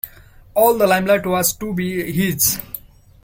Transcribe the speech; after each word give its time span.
All 0.55 0.79
the 0.79 0.87
limelight 0.87 1.27
was 1.27 1.53
to 1.57 1.75
be 1.75 2.11
his. 2.11 2.59